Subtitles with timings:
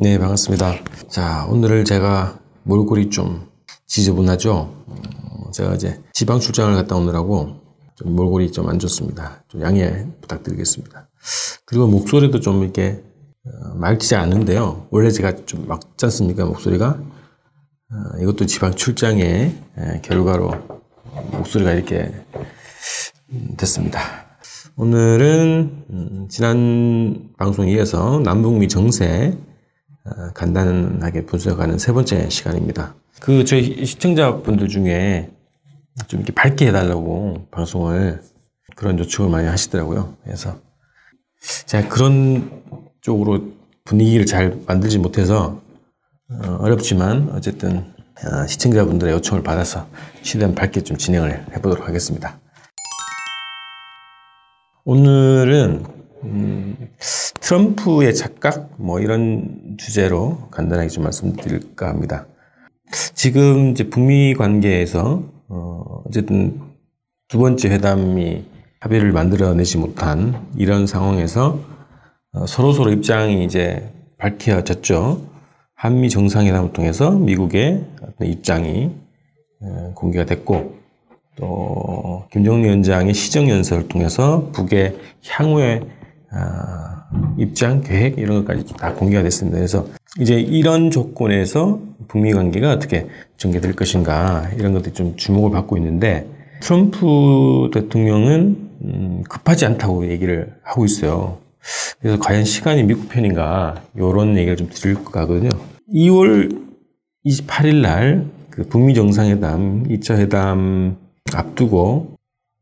[0.00, 0.76] 네, 반갑습니다.
[1.08, 3.46] 자, 오늘 제가 몰골이 좀
[3.86, 4.52] 지저분하죠?
[4.86, 7.56] 어, 제가 이제 지방 출장을 갔다 오느라고
[7.96, 9.44] 좀 몰골이 좀 안 좋습니다.
[9.48, 11.08] 좀 양해 부탁드리겠습니다.
[11.66, 13.02] 그리고 목소리도 좀 이렇게
[13.44, 14.86] 어, 맑지 않은데요.
[14.90, 16.46] 원래 제가 좀 막지 않습니까?
[16.46, 16.98] 목소리가.
[17.92, 19.54] 어, 이것도 지방 출장의
[20.02, 20.50] 결과로
[21.32, 22.10] 목소리가 이렇게
[23.32, 24.00] 음, 됐습니다.
[24.76, 29.49] 오늘은 음, 지난 방송에 이어서 남북미 정세 어,
[30.34, 32.94] 간단하게 분석하는 세 번째 시간입니다.
[33.20, 35.30] 그 저희 시청자분들 중에
[36.08, 38.22] 좀 이렇게 밝게 해달라고 방송을
[38.76, 40.16] 그런 요청을 많이 하시더라고요.
[40.24, 40.58] 그래서
[41.66, 42.62] 제가 그런
[43.00, 43.52] 쪽으로
[43.84, 45.60] 분위기를 잘 만들지 못해서
[46.30, 47.92] 어, 어렵지만 어쨌든
[48.24, 49.88] 어, 시청자분들의 요청을 받아서
[50.22, 52.38] 최대한 밝게 좀 진행을 해보도록 하겠습니다.
[54.84, 56.76] 오늘은 음,
[57.40, 62.26] 트럼프의 착각 뭐 이런 주제로 간단하게 좀 말씀드릴까 합니다.
[63.14, 66.60] 지금 이제 북미 관계에서 어, 어쨌든
[67.28, 68.44] 두 번째 회담이
[68.80, 71.60] 합의를 만들어내지 못한 이런 상황에서
[72.32, 75.28] 어, 서로 서로 입장이 이제 밝혀졌죠.
[75.74, 78.90] 한미 정상회담을 통해서 미국의 어떤 입장이
[79.62, 80.78] 어, 공개가 됐고
[81.36, 85.80] 또 김정은 위원장의 시정 연설을 통해서 북의 향후의
[86.32, 87.04] 아,
[87.38, 89.58] 입장, 계획 이런 것까지 다 공개가 됐습니다.
[89.58, 89.86] 그래서
[90.20, 96.28] 이제 이런 조건에서 북미 관계가 어떻게 전개될 것인가 이런 것들이 좀 주목을 받고 있는데
[96.60, 101.38] 트럼프 대통령은 음, 급하지 않다고 얘기를 하고 있어요.
[102.00, 105.50] 그래서 과연 시간이 미국 편인가 이런 얘기를 좀 드릴 것 같거든요.
[105.92, 106.58] 2월
[107.26, 110.96] 28일 날 그 북미 정상회담 2차 회담
[111.32, 112.18] 앞두고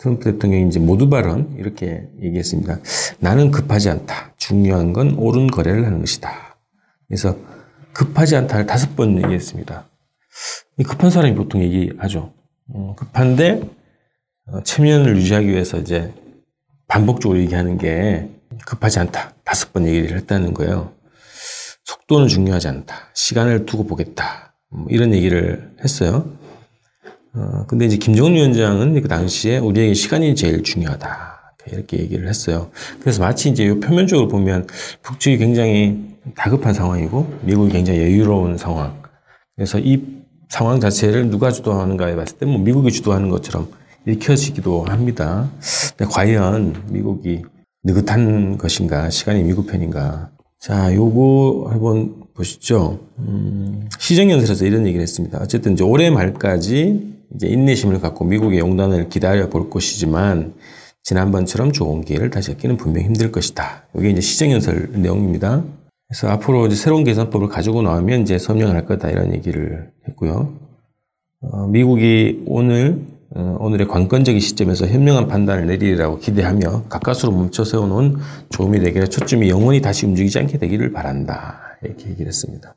[0.00, 2.78] 트럼프 대통령이 이제 모두 발언 이렇게 얘기했습니다.
[3.18, 4.32] 나는 급하지 않다.
[4.38, 6.56] 중요한 건 옳은 거래를 하는 것이다.
[7.06, 7.36] 그래서
[7.92, 9.86] 급하지 않다를 다섯 번 얘기했습니다.
[10.86, 12.32] 급한 사람이 보통 얘기하죠.
[12.68, 13.60] 어, 급한데
[14.46, 16.14] 어, 체면을 유지하기 위해서 이제
[16.88, 18.30] 반복적으로 얘기하는 게
[18.66, 19.34] 급하지 않다.
[19.44, 20.94] 다섯 번 얘기를 했다는 거예요.
[21.84, 23.10] 속도는 중요하지 않다.
[23.12, 24.54] 시간을 두고 보겠다.
[24.70, 26.39] 뭐 이런 얘기를 했어요.
[27.34, 31.38] 어, 근데 이제 김정은 위원장은 그 당시에 우리에게 시간이 제일 중요하다.
[31.72, 32.70] 이렇게 얘기를 했어요.
[33.00, 34.66] 그래서 마치 이제 표면적으로 보면
[35.02, 39.00] 북측이 굉장히 다급한 상황이고 미국이 굉장히 여유로운 상황.
[39.54, 40.02] 그래서 이
[40.48, 43.68] 상황 자체를 누가 주도하는가에 봤을 때 뭐 미국이 주도하는 것처럼
[44.06, 45.48] 읽혀지기도 합니다.
[45.96, 47.42] 근데 과연 미국이
[47.84, 50.30] 느긋한 것인가, 시간이 미국 편인가.
[50.58, 52.98] 자, 요거 한번 보시죠.
[53.18, 55.38] 음, 시정연설에서 이런 얘기를 했습니다.
[55.40, 60.54] 어쨌든 이제 올해 말까지 이제 인내심을 갖고 미국의 용단을 기다려 볼 것이지만
[61.02, 63.84] 지난번처럼 좋은 기회를 다시 얻기는 분명히 힘들 것이다.
[63.96, 65.62] 이게 이제 시정연설 내용입니다.
[66.08, 70.52] 그래서 앞으로 이제 새로운 계산법을 가지고 나오면 이제 서명을 할 거다 이런 얘기를 했고요.
[71.42, 73.00] 어, 미국이 오늘
[73.32, 78.16] 어, 오늘의 관건적인 시점에서 현명한 판단을 내리리라고 기대하며 가까스로 멈춰 세워놓은
[78.48, 81.78] 조음이 되기를 초점이 영원히 다시 움직이지 않게 되기를 바란다.
[81.82, 82.74] 이렇게 얘기를 했습니다.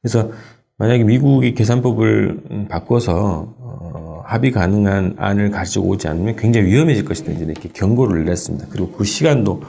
[0.00, 0.30] 그래서
[0.78, 7.32] 만약에 미국이 계산법을 음, 바꿔서 어, 합의 가능한 안을 가지고 오지 않으면 굉장히 위험해질 것이다.
[7.32, 8.66] 이렇게 경고를 냈습니다.
[8.70, 9.62] 그리고 그 시간도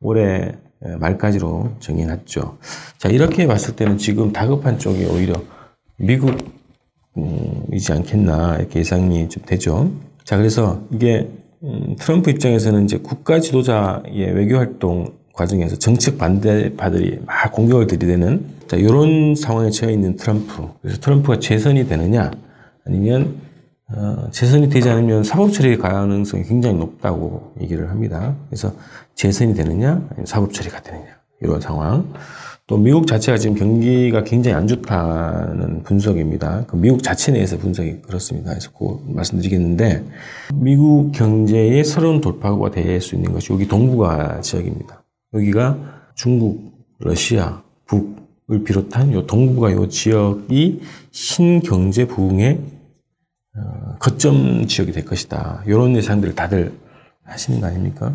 [0.00, 0.52] 올해
[0.98, 2.58] 말까지로 정해놨죠.
[2.98, 5.34] 자 이렇게 봤을 때는 지금 다급한 쪽이 오히려
[5.96, 9.90] 미국이지 않겠나 이렇게 예상이 좀 되죠.
[10.24, 11.30] 자 그래서 이게
[11.62, 18.76] 음, 트럼프 입장에서는 이제 국가 지도자의 외교 활동 과정에서 정책 반대파들이 막 공격을 들이대는 자,
[18.76, 20.68] 이런 상황에 처해 있는 트럼프.
[20.80, 22.30] 그래서 트럼프가 재선이 되느냐
[22.86, 23.36] 아니면
[23.88, 28.34] 어, 재선이 되지 않으면 사법 처리 가능성이 굉장히 높다고 얘기를 합니다.
[28.48, 28.72] 그래서
[29.14, 31.06] 재선이 되느냐 사법 처리가 되느냐
[31.42, 32.12] 이런 상황.
[32.66, 36.64] 또 미국 자체가 지금 경기가 굉장히 안 좋다는 분석입니다.
[36.66, 38.52] 그 미국 자체 내에서 분석이 그렇습니다.
[38.52, 40.02] 그래서 그 말씀드리겠는데
[40.54, 45.03] 미국 경제의 새로운 돌파구가 될 수 있는 것이 여기 동북아 지역입니다.
[45.34, 45.78] 여기가
[46.14, 52.60] 중국, 러시아, 북을 비롯한 요 동북아 요 지역이 신경제 부흥의
[53.56, 55.62] 어, 거점 지역이 될 것이다.
[55.66, 56.72] 이런 예상들을 다들
[57.24, 58.14] 하시는 거 아닙니까?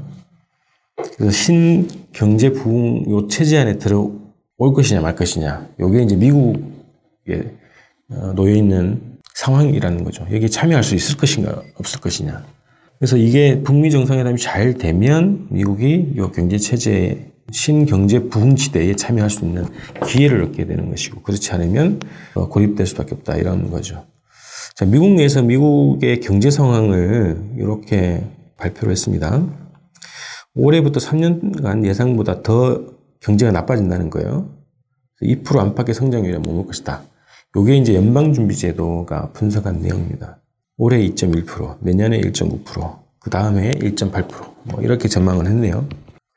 [1.18, 4.20] 그래서 신경제 부흥 요 체제 안에 들어올
[4.58, 5.68] 것이냐 말 것이냐.
[5.80, 7.56] 요게 이제 미국에
[8.12, 10.26] 어, 놓여 있는 상황이라는 거죠.
[10.32, 12.44] 여기에 참여할 수 있을 것인가 없을 것이냐.
[13.00, 19.66] 그래서 이게 북미 정상회담이 잘 되면 미국이 이 경제 체제의 신경제 부흥지대에 참여할 수 있는
[20.06, 22.02] 기회를 얻게 되는 것이고 그렇지 않으면
[22.36, 24.06] 어, 고립될 수밖에 없다 이런 거죠.
[24.76, 28.24] 자, 미국 내에서 미국의 경제 상황을 이렇게
[28.58, 29.46] 발표를 했습니다.
[30.54, 32.84] 올해부터 3년간 예상보다 더
[33.22, 34.50] 경제가 나빠진다는 거예요.
[35.22, 37.04] 2% 안팎의 성장률에 머물 것이다.
[37.56, 40.40] 요게 이제 연방준비제도가 분석한 내용입니다.
[40.80, 45.88] 올해 2.1%, 내년에 1.9%, 그 다음에 1.8%뭐 이렇게 전망을 했네요.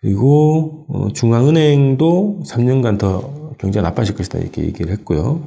[0.00, 5.42] 그리고 어, 중앙은행도 3년간 더 경제가 나빠질 것이다 이렇게 얘기를 했고요.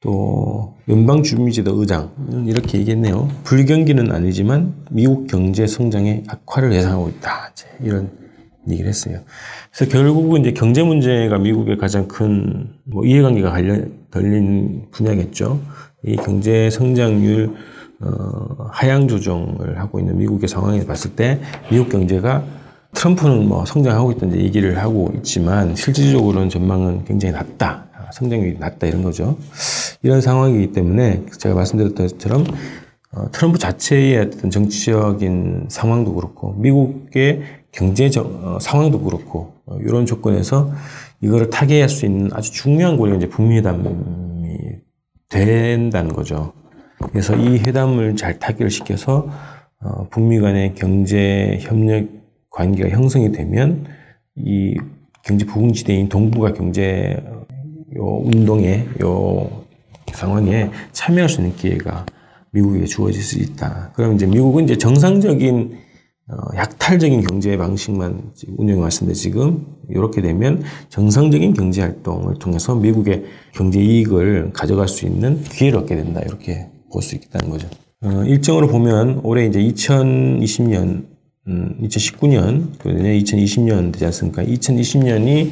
[0.00, 3.28] 또 연방준비제도 의장은 이렇게 얘기했네요.
[3.44, 7.52] 불경기는 아니지만 미국 경제 성장의 악화를 예상하고 있다.
[7.80, 8.10] 이런
[8.68, 9.20] 얘기를 했어요.
[9.72, 15.60] 그래서 결국은 이제 경제 문제가 미국의 가장 큰 뭐 이해관계가 관련 걸린 분야겠죠.
[16.06, 17.54] 이 경제 성장률
[18.00, 21.40] 어, 하향 조정을 하고 있는 미국의 상황에 봤을 때
[21.70, 22.44] 미국 경제가
[22.92, 27.86] 트럼프는 뭐 성장하고 있던 얘기를 하고 있지만 실질적으로는 전망은 굉장히 낮다.
[28.12, 29.36] 성장률이 낮다 이런 거죠.
[30.02, 32.44] 이런 상황이기 때문에 제가 말씀드렸던 것처럼
[33.12, 37.42] 어, 트럼프 자체의 어떤 정치적인 상황도 그렇고 미국의
[37.72, 40.72] 경제 어, 상황도 그렇고 어, 이런 조건에서
[41.20, 43.88] 이거를 타개할 수 있는 아주 중요한 고리가 이제 북미 회담이
[45.34, 46.52] 된다는 거죠.
[47.10, 49.28] 그래서 이 회담을 잘 타결 시켜서
[49.80, 52.06] 어, 북미 간의 경제 협력
[52.50, 53.84] 관계가 형성이 되면
[54.36, 54.76] 이
[55.22, 57.22] 경제 부흥지대인 동북아 경제
[57.96, 59.64] 요 운동에 요
[60.12, 62.06] 상황에 참여할 수 있는 기회가
[62.52, 63.90] 미국에게 주어질 수 있다.
[63.94, 65.93] 그럼 이제 미국은 이제 정상적인 어,
[66.56, 74.52] 약탈적인 경제 방식만 운영해 왔는데 지금 이렇게 되면 정상적인 경제 활동을 통해서 미국의 경제 이익을
[74.54, 76.20] 가져갈 수 있는 기회를 얻게 된다.
[76.24, 77.68] 이렇게 볼 수 있다는 거죠.
[78.02, 81.04] 어, 일정으로 보면 올해 이제 2020년,
[81.48, 84.42] 음, 2019년, 내년 2020년 되지 않습니까?
[84.44, 85.50] 2020년이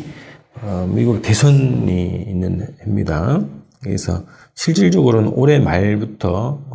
[0.63, 3.45] 어, 미국 대선이 있는 해입니다.
[3.83, 4.23] 그래서
[4.55, 6.72] 실질적으로는 올해 말부터 어,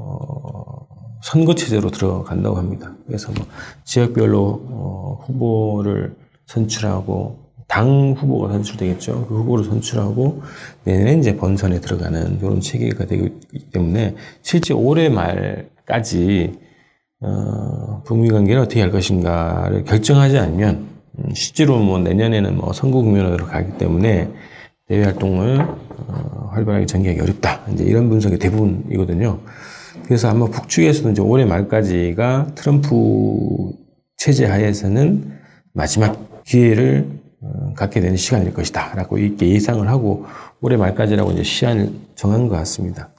[1.21, 2.93] 선거 체제로 들어간다고 합니다.
[3.05, 3.45] 그래서 뭐
[3.83, 6.15] 지역별로 어, 후보를
[6.45, 9.27] 선출하고 당 후보가 선출되겠죠.
[9.27, 10.41] 그 후보를 선출하고
[10.85, 13.31] 내년에 이제 본선에 들어가는 이런 체계가 되기
[13.71, 16.53] 때문에 실제 올해 말까지
[17.19, 20.87] 어, 북미 관계를 어떻게 할 것인가를 결정하지 않으면
[21.19, 24.29] 음, 실제로 뭐 내년에는 뭐 선거 국면으로 가기 때문에
[24.87, 27.61] 대외 활동을 어, 활발하게 전개하기 어렵다.
[27.73, 29.39] 이제 이런 분석이 대부분이거든요.
[30.05, 33.73] 그래서 아마 북측에서는 이제 올해 말까지가 트럼프
[34.17, 35.31] 체제 하에서는
[35.73, 37.07] 마지막 기회를
[37.41, 38.95] 어, 갖게 되는 시간일 것이다.
[38.95, 40.25] 라고 이렇게 예상을 하고
[40.59, 43.09] 올해 말까지라고 이제 시한을 정한 것 같습니다.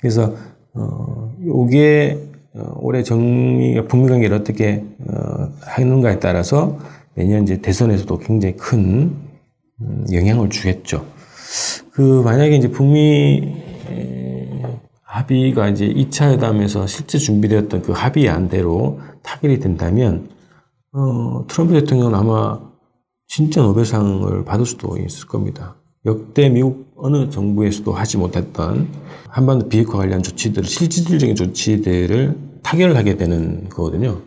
[0.00, 0.34] 그래서,
[0.74, 2.18] 어, 요게,
[2.54, 6.78] 어, 올해 정리가 북미 관계를 어떻게, 어, 하는가에 따라서
[7.14, 9.16] 내년 이제 대선에서도 굉장히 큰
[9.80, 11.06] 음, 영향을 주겠죠.
[11.92, 13.64] 그, 만약에 이제 북미
[15.16, 20.28] 합의가 이제 2차 회담에서 실제 준비되었던 그 합의 안대로 타결이 된다면,
[20.92, 22.60] 어, 트럼프 대통령은 아마
[23.26, 25.76] 진짜 노벨상을 받을 수도 있을 겁니다.
[26.04, 28.88] 역대 미국 어느 정부에서도 하지 못했던
[29.28, 34.20] 한반도 비핵화 관련 조치들을 실질적인 조치들을 타결을 하게 되는 거거든요.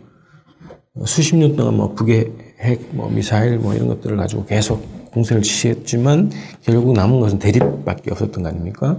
[1.06, 6.32] 수십 년 동안 뭐 북의 핵, 뭐 미사일 뭐 이런 것들을 가지고 계속 공세를 지시했지만
[6.62, 8.98] 결국 남은 것은 대립밖에 없었던 거 아닙니까?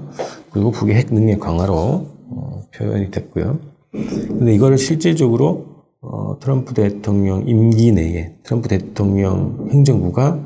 [0.51, 3.59] 그리고 북의 핵 능력 강화로 어, 표현이 됐고요.
[3.93, 5.67] 근데 이거를 실질적으로
[6.01, 10.39] 어, 트럼프 대통령 임기 내에 트럼프 대통령 행정부가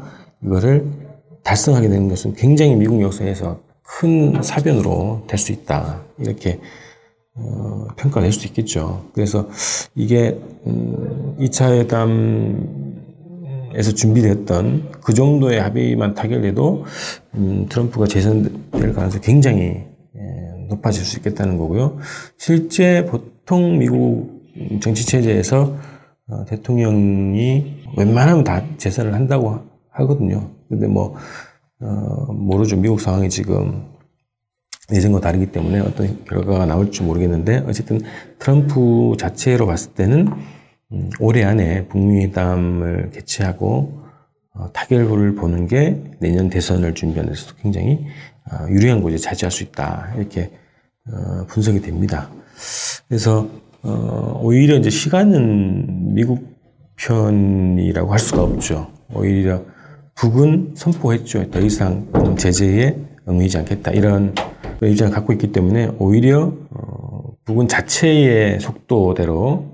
[0.44, 0.86] 이거를
[1.42, 6.00] 달성하게 되는 것은 굉장히 미국 역사에서 큰 사변으로 될 수 있다.
[6.18, 6.58] 이렇게
[7.36, 9.04] 어, 평가를 낼 수 있겠죠.
[9.12, 9.48] 그래서
[9.94, 12.93] 이게 음, 2차 회담
[13.76, 16.84] 에서 준비됐던 그 정도의 합의만 타결돼도
[17.34, 19.84] 음, 트럼프가 재선될 가능성이 굉장히
[20.16, 21.98] 예, 높아질 수 있겠다는 거고요.
[22.38, 24.42] 실제 보통 미국
[24.80, 25.76] 정치 체제에서
[26.28, 30.50] 어, 대통령이 웬만하면 다 재선을 한다고 하거든요.
[30.68, 31.16] 근데 뭐
[31.80, 32.76] 어, 모르죠.
[32.76, 33.84] 미국 상황이 지금
[34.92, 38.00] 예전과 다르기 때문에 어떤 결과가 나올지 모르겠는데 어쨌든
[38.38, 40.28] 트럼프 자체로 봤을 때는
[40.94, 44.04] 음, 올해 안에 북미 회담을 개최하고
[44.54, 48.06] 어, 타결을 보는 게 내년 대선을 준비하는 데서도 굉장히
[48.50, 50.52] 어, 유리한 곳에 차지할 수 있다 이렇게
[51.10, 52.30] 어, 분석이 됩니다.
[53.08, 53.48] 그래서
[53.82, 56.54] 어, 오히려 이제 시간은 미국
[56.96, 58.90] 편이라고 할 수가 없죠.
[59.12, 59.62] 오히려
[60.14, 61.50] 북은 선포했죠.
[61.50, 62.06] 더 이상
[62.38, 62.96] 제재에
[63.28, 63.90] 응하지 않겠다.
[63.90, 64.34] 이런
[64.80, 69.73] 입장을 갖고 있기 때문에 오히려 어, 북은 자체의 속도대로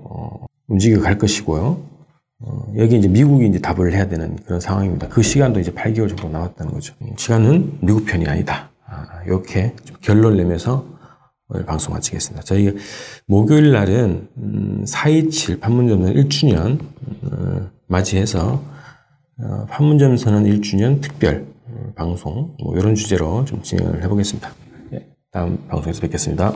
[0.71, 1.83] 움직여 갈 것이고요.
[2.43, 5.09] 어, 여기 이제 미국이 이제 답을 해야 되는 그런 상황입니다.
[5.09, 6.95] 그 시간도 이제 8개월 정도 남았다는 거죠.
[7.17, 8.71] 시간은 미국 편이 아니다.
[8.85, 10.85] 아, 이렇게 결론 내면서
[11.49, 12.43] 오늘 방송 마치겠습니다.
[12.43, 12.75] 저희
[13.27, 16.79] 목요일 날은 음, 4.27 판문점 1주년
[17.23, 18.63] 어, 맞이해서
[19.43, 21.45] 어, 판문점 선언 1주년 특별
[21.95, 24.49] 방송 뭐 이런 주제로 좀 진행을 해보겠습니다.
[24.93, 26.53] 예, 다음 방송에서 뵙겠습니다.